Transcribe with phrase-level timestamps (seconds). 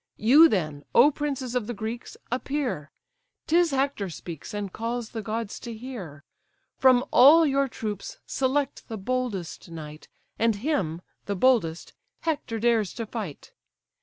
[0.17, 2.17] You then, O princes of the Greeks!
[2.31, 2.91] appear;
[3.45, 6.23] 'Tis Hector speaks, and calls the gods to hear:
[6.79, 10.07] From all your troops select the boldest knight,
[10.39, 13.53] And him, the boldest, Hector dares to fight.